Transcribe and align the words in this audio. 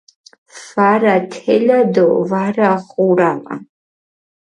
ვარა 0.73 1.15
თელა 1.33 1.79
დო 1.93 2.07
ვარა 2.29 2.71
ღურავა 2.87 3.55